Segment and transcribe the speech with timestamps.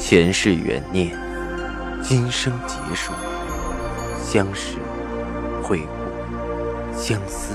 [0.00, 1.14] 前世缘孽，
[2.02, 3.12] 今生劫数，
[4.24, 4.78] 相识、
[5.62, 7.54] 会故，相思、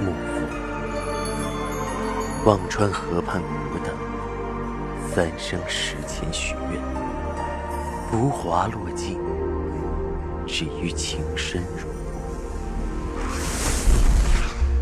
[0.00, 0.40] 幕复。
[2.46, 3.94] 忘川河畔孤等，
[5.14, 6.80] 三生石前许愿，
[8.10, 9.20] 浮华落尽，
[10.46, 11.86] 只余情深入。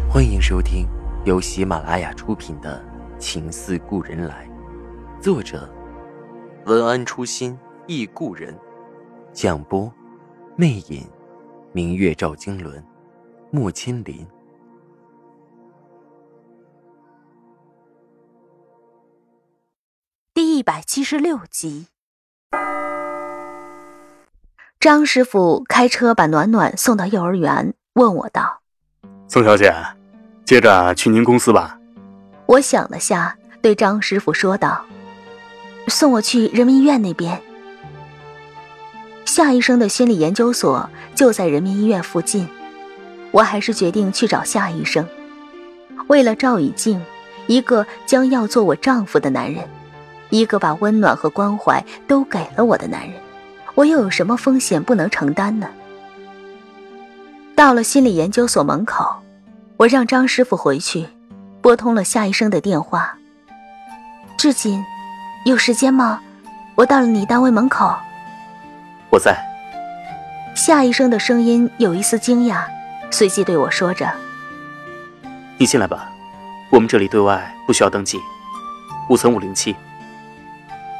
[0.09, 0.87] 欢迎收听
[1.25, 2.83] 由喜马拉雅出品的
[3.19, 4.49] 《情似故人来》，
[5.23, 5.69] 作者。
[6.67, 8.57] 文安初心忆故人，
[9.33, 9.91] 蒋波，
[10.57, 11.09] 魅影，
[11.73, 12.85] 明月照经纶，
[13.51, 14.27] 木千林。
[20.35, 21.87] 第一百七十六集，
[24.79, 28.61] 张师傅开车把暖暖送到幼儿园，问我道
[29.27, 29.75] ：“宋小姐，
[30.45, 31.81] 接着去您公司吧。”
[32.45, 34.85] 我想了下，对张师傅说道。
[35.89, 37.41] 送我去人民医院那边。
[39.25, 42.49] 夏医生的心理研究所就在人民医院附近，
[43.31, 45.07] 我还是决定去找夏医生。
[46.09, 47.01] 为了赵以静，
[47.47, 49.65] 一个将要做我丈夫的男人，
[50.31, 53.21] 一个把温暖和关怀都给了我的男人，
[53.75, 55.69] 我又有什么风险不能承担呢？
[57.55, 59.15] 到了心理研究所门口，
[59.77, 61.07] 我让张师傅回去，
[61.61, 63.17] 拨通了夏医生的电话。
[64.37, 64.83] 至今。
[65.45, 66.21] 有时间吗？
[66.75, 67.95] 我到了你单位门口。
[69.09, 69.39] 我在。
[70.55, 72.65] 夏医生的声音有一丝惊讶，
[73.11, 74.11] 随即对我说着
[75.57, 76.11] ：“你进来吧，
[76.71, 78.19] 我们这里对外不需要登记。
[79.09, 79.75] 五层五零七。”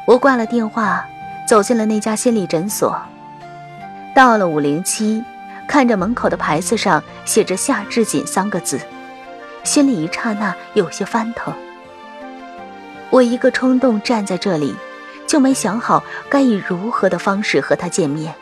[0.07, 1.05] 我挂了电话，
[1.47, 2.99] 走进了那家心理诊所。
[4.15, 5.23] 到了五零七，
[5.67, 8.79] 看着门口的牌子上写着“夏志锦”三个字，
[9.63, 11.53] 心里一刹那有些翻腾。
[13.11, 14.73] 我一个冲动站在这里，
[15.27, 18.33] 就没想好该以如何的方式和他见面。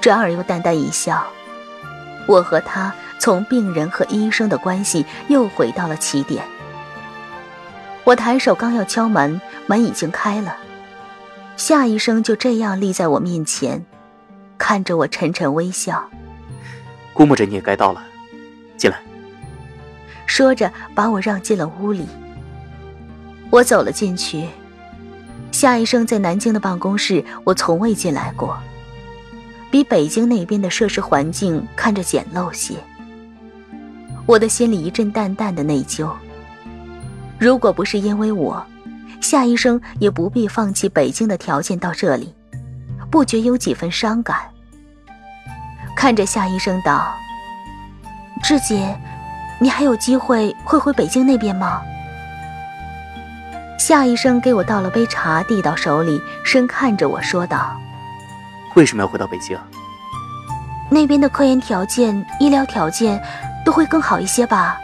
[0.00, 1.26] 转而又淡淡一笑，
[2.28, 6.44] 我和他从病人和医生的关系又回到了起点。
[8.04, 10.54] 我抬手刚要敲门，门已经开了，
[11.56, 13.84] 夏医生就这样立在我面前，
[14.58, 16.08] 看着我沉沉微笑。
[17.14, 18.04] 估摸着你也该到了，
[18.76, 19.00] 进来。
[20.26, 22.06] 说着，把我让进了屋里。
[23.56, 24.46] 我走了进去，
[25.50, 28.54] 夏医生在南京的办公室，我从未进来过，
[29.70, 32.74] 比北京那边的设施环境看着简陋些。
[34.26, 36.10] 我的心里一阵淡淡的内疚。
[37.38, 38.62] 如果不是因为我，
[39.22, 42.34] 夏医生也不必放弃北京的条件到这里，
[43.10, 44.36] 不觉有几分伤感。
[45.96, 47.10] 看着夏医生道
[48.44, 48.94] ：“志姐，
[49.58, 51.80] 你还有机会会回北京那边吗？”
[53.78, 57.76] 夏医生给我倒了杯茶，递到手里，深看着我说道
[58.74, 59.56] ：“为什么要回到北京？
[60.90, 63.22] 那边的科研条件、医疗条件
[63.64, 64.78] 都会更好一些吧，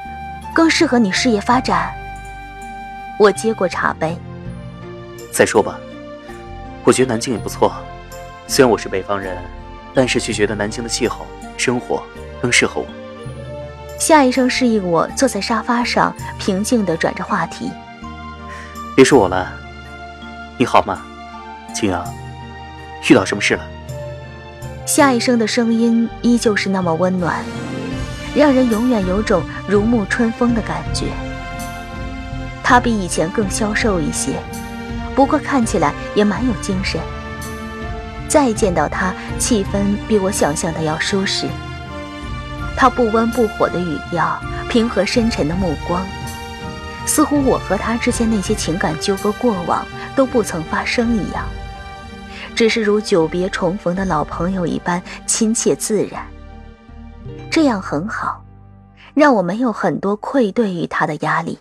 [0.53, 1.91] 更适合你事业发展。”
[3.19, 4.17] 我接过茶杯，
[5.33, 5.79] 再说吧。
[6.85, 7.73] 我觉得南京也不错，
[8.47, 9.43] 虽然我是北方人，
[9.95, 11.27] 但是却觉得南京的气候、
[11.57, 12.03] 生活
[12.43, 12.87] 更适合我。
[13.99, 17.71] 夏医生示意我坐在沙发上，平静地转着话题。
[19.03, 19.53] 别说我了，
[20.57, 21.03] 你好吗，
[21.75, 22.07] 青阳？
[23.11, 23.65] 遇到什么事了？
[24.87, 27.45] 夏医生的声音依旧是那么温暖，
[28.33, 31.07] 让人永远有种如沐春风的感觉。
[32.63, 34.35] 他比以前更消瘦一些，
[35.17, 37.01] 不过看起来也蛮有精神。
[38.29, 41.49] 再见到他，气氛比我想象的要舒适。
[42.77, 46.07] 他不温不火的语调，平和深沉的目光。
[47.07, 49.87] 似乎我和他之间那些情感纠葛过往
[50.17, 51.47] 都不曾发生一样，
[52.55, 56.27] 只是如久别重逢的老朋友一般亲切自然。
[57.51, 58.45] 这样很好，
[59.15, 61.59] 让我没有很多愧对于他的压力。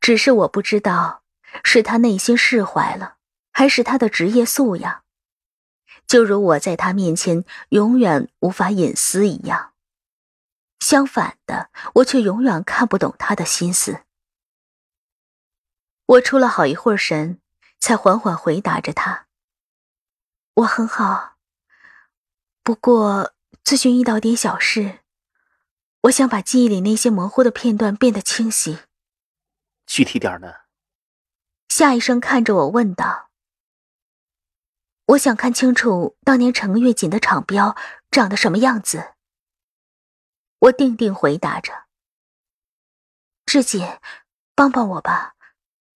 [0.00, 1.22] 只是我不知道，
[1.62, 3.14] 是他内心释怀了，
[3.52, 5.02] 还是他的职业素养，
[6.08, 9.70] 就如我在他面前永远无法隐私一样。
[10.80, 14.00] 相反的，我却永远看不懂他的心思。
[16.12, 17.40] 我出了好一会儿神，
[17.78, 19.28] 才缓缓回答着他
[20.56, 21.38] ：“我很好，
[22.62, 23.32] 不过
[23.64, 25.00] 最近遇到点小事，
[26.02, 28.80] 我想把记忆里那些模糊的片段变得清晰。
[29.86, 30.52] 具体点呢？”
[31.68, 33.30] 夏医生看着我问道
[35.06, 37.74] ：“我想看清楚当年程月锦的厂标
[38.10, 39.14] 长得什么样子。”
[40.60, 41.84] 我定定回答着
[43.46, 43.98] ：“志姐，
[44.54, 45.36] 帮帮我吧。”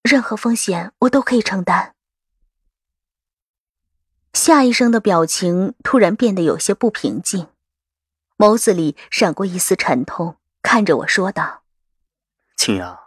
[0.06, 1.94] 任何风险我都可以承担。
[4.32, 7.48] 夏医生的表情突然变得有些不平静，
[8.36, 11.62] 眸子里闪过一丝沉痛，看着我说道
[12.56, 12.98] ：“青阳，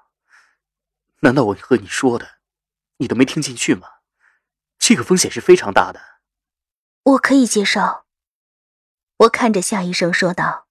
[1.21, 2.39] 难道我和你说的，
[2.97, 3.87] 你都没听进去吗？
[4.77, 6.01] 这个风险是非常大的。”
[7.03, 8.05] 我可以接受。
[9.17, 10.67] 我看着夏医生说道：“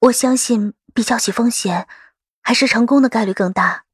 [0.00, 1.86] 我相信，比较起风险，
[2.42, 3.84] 还是成功的概率更大。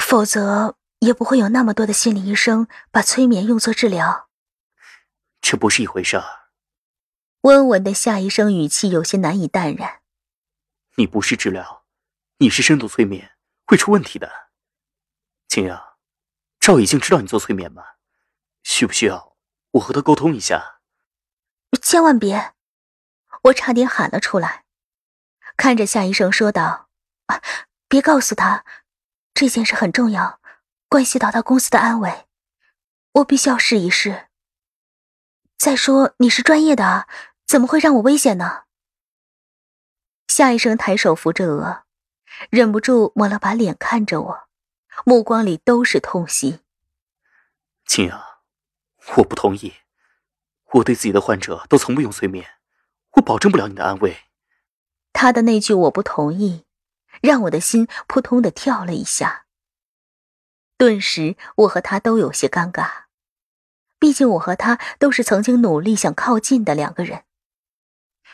[0.00, 4.28] 否则，也不会有那么多的心理医生把催眠用作治疗。”
[5.40, 6.24] 这不是一回事儿。
[7.42, 10.00] 温文的夏医生语气有些难以淡然。
[10.96, 11.84] 你不是治疗，
[12.38, 13.30] 你是深度催眠，
[13.66, 14.50] 会出问题的。
[15.48, 15.96] 青阳，
[16.58, 17.82] 赵已经知道你做催眠吗？
[18.62, 19.36] 需不需要
[19.70, 20.80] 我和他沟通一下？
[21.80, 22.52] 千万别！
[23.44, 24.64] 我差点喊了出来，
[25.56, 26.90] 看着夏医生说道
[27.88, 28.66] ：“别告诉他，
[29.40, 30.38] 这件事很重要，
[30.86, 32.26] 关系到他公司的安危，
[33.12, 34.26] 我必须要试一试。”
[35.56, 37.08] 再说你是专业的啊，
[37.46, 38.64] 怎么会让我危险呢？
[40.28, 41.84] 夏医生抬手扶着额，
[42.50, 44.48] 忍不住抹了把脸看着我，
[45.06, 46.60] 目光里都是痛惜。
[47.86, 48.22] 青阳，
[49.16, 49.72] 我不同意，
[50.72, 52.46] 我对自己的患者都从不用催眠，
[53.12, 54.18] 我保证不了你的安危。
[55.14, 56.66] 他的那句我不同意，
[57.20, 59.46] 让我的心扑通的跳了一下。
[60.76, 63.04] 顿时，我和他都有些尴尬。
[63.98, 67.24] 毕竟我和他都是曾经努力想靠近的两个人，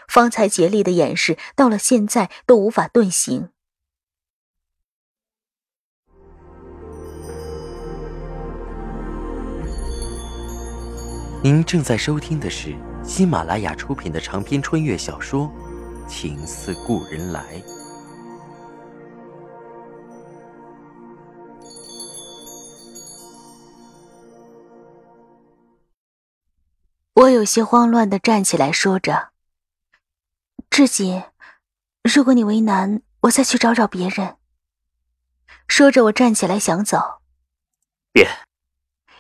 [0.07, 3.51] 方才竭力的掩饰，到了现在都无法遁形。
[11.43, 15.51] 您正在收听的是喜马拉雅出品的长篇穿越小说
[16.09, 17.61] 《情似故人来》。
[27.27, 29.31] 我有些慌乱的站起来，说着
[30.71, 31.25] ：“志锦，
[32.05, 34.37] 如果你为难，我再去找找别人。”
[35.67, 37.23] 说着，我站起来想走。
[38.13, 38.29] 别！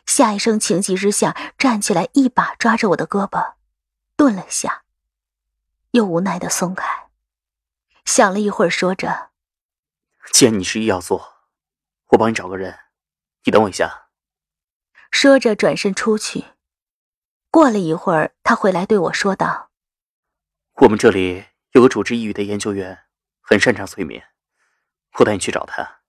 [0.06, 3.54] 夏医生情急之下站起来，一把抓着我的胳膊，
[4.16, 4.84] 顿了下，
[5.90, 7.08] 又无奈的松开，
[8.04, 9.30] 想了一会儿，说着
[10.32, 11.38] ：“既然你执意要做，
[12.10, 12.78] 我帮你找个人，
[13.42, 14.06] 你等我一下。”
[15.10, 16.44] 说着转身出去。
[17.56, 19.70] 过了一会儿，他回来对我说道
[20.82, 23.04] ：“我们这里有个主治抑郁的研究员，
[23.40, 24.22] 很擅长催眠，
[25.18, 26.00] 我带你去找他。”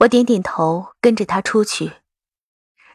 [0.00, 1.96] 我点点头，跟着他出去。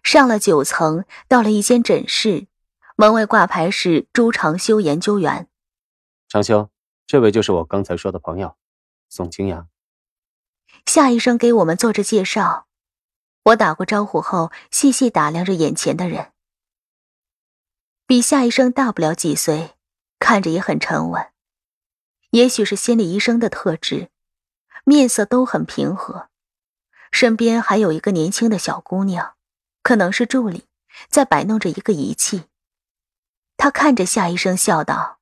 [0.02, 2.48] 上了九层，到了一间诊室，
[2.96, 5.48] 门外挂牌是朱长修研究员。
[6.28, 6.72] 长修，
[7.06, 8.58] 这位就是我刚才说的朋友，
[9.08, 9.70] 宋清扬。
[10.88, 12.66] 夏医生给我们做着介绍，
[13.44, 16.32] 我打过招呼后，细细打量着眼前的人。
[18.12, 19.78] 比夏医生大不了几岁，
[20.20, 21.32] 看着也很沉稳，
[22.32, 24.10] 也许是心理医生的特质，
[24.84, 26.28] 面色都很平和。
[27.14, 29.38] 身边还有一个年轻的小姑娘，
[29.82, 30.66] 可能是助理，
[31.08, 32.50] 在摆弄着一个仪器。
[33.56, 35.22] 他看着夏医生笑道：“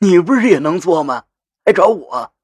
[0.00, 1.24] 你不是也能做吗？
[1.64, 2.34] 还找我？”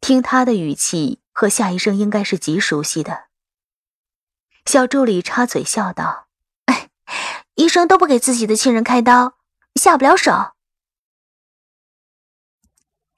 [0.00, 3.26] 听他的语气，和夏医生应该是极熟悉的。
[4.64, 6.28] 小助理插嘴笑道。
[7.54, 9.38] 医生都不给自己的亲人开刀，
[9.74, 10.52] 下不了手。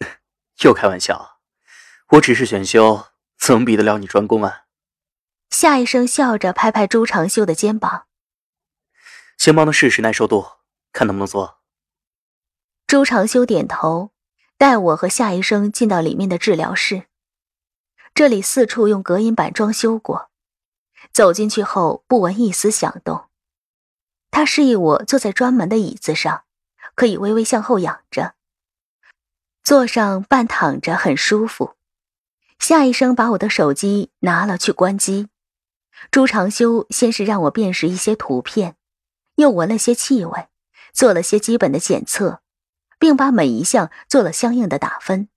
[0.62, 1.41] 又开玩笑，
[2.11, 3.07] 我只是选修，
[3.38, 4.64] 怎么比得了你专攻啊？
[5.50, 8.07] 夏医生笑着拍拍朱长修的肩膀，
[9.38, 10.47] 先帮他试试耐受度，
[10.93, 11.61] 看能不能做。
[12.87, 14.12] 朱长修点头，
[14.59, 17.07] 带我和夏医生进到里面的治疗室。
[18.12, 20.31] 这里四处用隔音板装修过，
[21.12, 23.29] 走进去后不闻一丝响动。
[24.35, 26.43] 他示意我坐在专门的椅子上，
[26.97, 28.35] 可以微微向后仰着，
[29.62, 31.76] 坐上半躺着很舒服。
[32.59, 35.29] 夏医生把我的手机拿了去关机。
[36.11, 38.75] 朱长修先是让我辨识一些图片，
[39.37, 40.49] 又闻了些气味，
[40.93, 42.41] 做了些基本的检测，
[42.99, 45.29] 并把每一项做了相应的打分。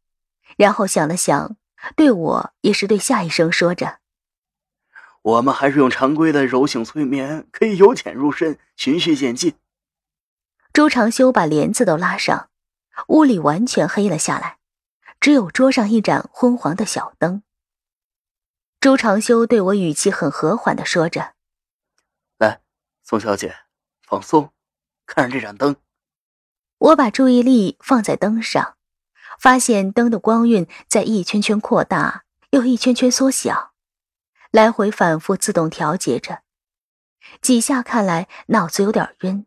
[0.55, 1.55] 然后想了想，
[1.95, 3.99] 对我也是对夏医生说着。
[5.27, 9.55] 我们还是用常规的柔性催眠，可以由浅入深，循序渐进。
[10.71, 12.49] 周长修把帘子都拉上，
[13.09, 14.59] 屋里完全黑了下来，
[15.19, 17.43] 只有桌上一盏昏黄的小灯。
[18.79, 21.33] 周长修对我语气很和缓的说着
[22.39, 22.61] ：“来，
[23.03, 23.53] 宋小姐，
[24.07, 24.53] 放松，
[25.05, 25.75] 看着这盏灯。”
[26.79, 28.77] 我把注意力放在灯上，
[29.37, 33.66] 发现灯的光晕在一圈圈扩大，又一圈圈缩小。
[34.51, 36.41] 来回反复自动调节着，
[37.41, 39.45] 几下看来脑子有点晕。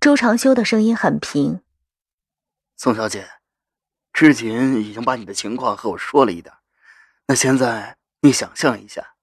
[0.00, 1.62] 周长修的声音很平
[2.76, 3.28] ：“宋小姐，
[4.12, 6.54] 之前已经把你的情况和我说了一点。
[7.26, 9.14] 那现在你想象一下，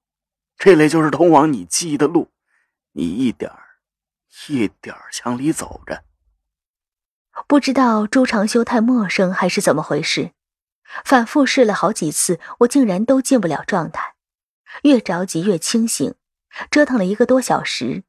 [0.57, 2.31] 这里就是通往你记忆的路，
[2.91, 3.63] 你一点儿
[4.47, 6.03] 一点儿向里走着。”
[7.47, 10.31] 不知道周长修太陌生还是怎么回事，
[11.03, 14.14] 反复试了好几次，我竟然都进不了状态，
[14.83, 16.15] 越着急越清醒，
[16.69, 18.03] 折腾了一个多小时。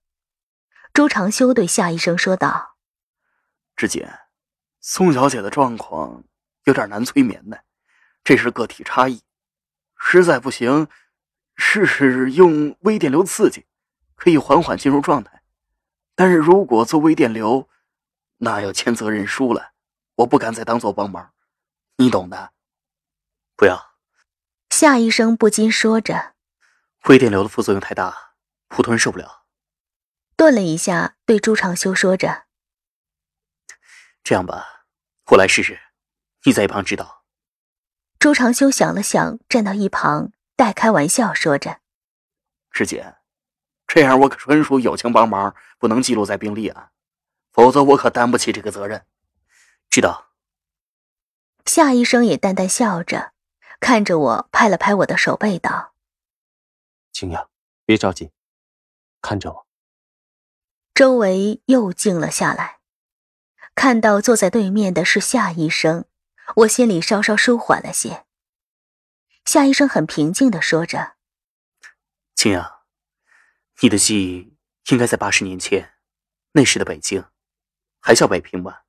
[0.92, 2.76] 周长修对夏医生说道
[3.76, 4.20] ：“志姐，
[4.80, 6.24] 宋小姐的状况
[6.64, 7.58] 有点难催眠呢，
[8.24, 9.22] 这是个体差异，
[9.96, 10.88] 实在不行，
[11.56, 13.66] 试试用微电流刺激，
[14.14, 15.42] 可以缓缓进入状态。
[16.14, 17.68] 但是如果做微电流……”
[18.38, 19.72] 那要签责任书了，
[20.16, 21.32] 我不敢再当做帮忙，
[21.96, 22.52] 你懂的。
[23.56, 23.94] 不要。
[24.68, 26.34] 夏医生不禁说着
[27.08, 28.34] ：“微电流的副作用太大，
[28.68, 29.44] 普通人受不了。”
[30.36, 32.44] 顿了一下，对朱长修说着
[34.22, 34.86] ：“这样吧，
[35.30, 35.80] 我来试试，
[36.44, 37.24] 你在一旁指导。”
[38.18, 41.80] 朱长修想了想，站到一旁，带开玩笑说着
[42.70, 43.16] ：“师姐，
[43.86, 46.90] 这样我可纯属友情帮忙，不能记录在病历啊。”
[47.52, 49.06] 否则我可担不起这个责任。
[49.88, 50.32] 知道。
[51.64, 53.32] 夏医生也淡淡笑着，
[53.80, 55.94] 看着我，拍了拍我的手背，道
[57.18, 57.48] ：“青雅，
[57.86, 58.30] 别着急，
[59.22, 59.66] 看着我。”
[60.92, 62.80] 周围又静了下来。
[63.74, 66.04] 看到坐在对面的是夏医生，
[66.56, 68.26] 我心里稍稍舒缓了些。
[69.46, 71.14] 夏医生很平静的说着
[72.36, 72.80] ：“青雅，
[73.80, 74.54] 你的记忆
[74.92, 75.94] 应该在八十年前，
[76.52, 77.24] 那时的北京。”
[77.98, 78.84] 还叫北平吧？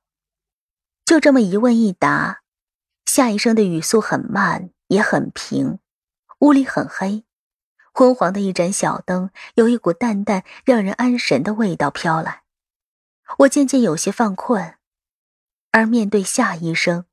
[1.06, 2.42] 就这么一问一答，
[3.06, 5.78] 夏医生的语速很慢，也很平。
[6.40, 7.24] 屋里很黑，
[7.98, 12.42] 昏黄的一盏小灯，有一股淡淡让人安神的味道飘来。
[13.38, 14.76] 我渐渐有些犯困，
[15.72, 17.06] 而面对夏医生，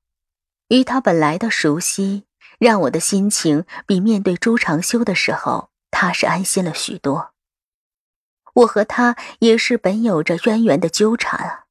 [0.67, 2.27] 与他本来的熟悉，
[2.59, 7.33] 让我的心情比面对朱长修的时候踏实安心了许多。
[8.53, 11.63] 我和他也是本有着渊源的纠缠啊。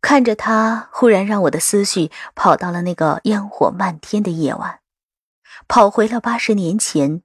[0.00, 4.78] 看着他，忽然让我的思绪跑到了那个烟火漫天的夜晚，
[5.66, 7.24] 跑回了八十年前，